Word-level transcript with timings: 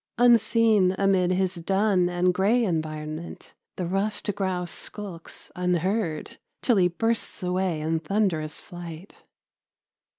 Unseen 0.17 0.95
amid 0.97 1.29
his 1.31 1.53
dun 1.57 2.09
and 2.09 2.33
gray 2.33 2.63
environment, 2.63 3.53
the 3.75 3.85
ruffed 3.85 4.33
grouse 4.35 4.71
skulks 4.71 5.51
unheard, 5.55 6.39
till 6.63 6.77
he 6.77 6.87
bursts 6.87 7.43
away 7.43 7.79
in 7.79 7.99
thunderous 7.99 8.59
flight. 8.59 9.13